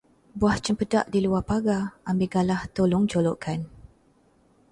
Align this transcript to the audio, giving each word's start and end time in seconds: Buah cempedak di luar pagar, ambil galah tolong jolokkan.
Buah 0.39 0.57
cempedak 0.65 1.05
di 1.13 1.19
luar 1.25 1.43
pagar, 1.49 1.83
ambil 2.09 2.25
galah 2.33 2.61
tolong 2.77 3.03
jolokkan. 3.11 3.59